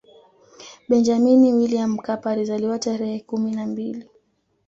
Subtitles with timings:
[0.89, 4.09] benjamini william mkapa alizaliwa tarehe kumi na mbili